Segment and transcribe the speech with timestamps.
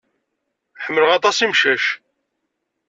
[0.83, 1.85] Ḥemmleɣ aṭas imcac.